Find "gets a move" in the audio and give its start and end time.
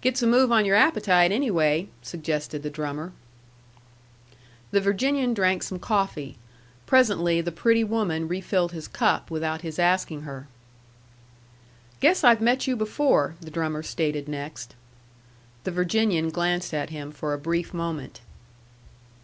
0.00-0.52